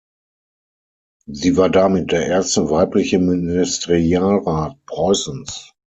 [1.27, 5.73] Sie war damit der erste weibliche Ministerialrat Preußens.